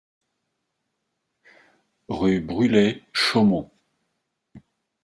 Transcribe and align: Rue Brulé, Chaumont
Rue 2.09 2.39
Brulé, 2.41 3.03
Chaumont 3.13 3.69